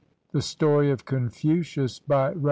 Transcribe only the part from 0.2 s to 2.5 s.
THE STORY OF CONFUCIUS BY REV.